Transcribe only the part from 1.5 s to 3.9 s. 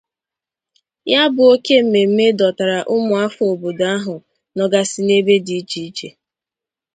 óké mmemme dọtàrà ụmụafọ obodo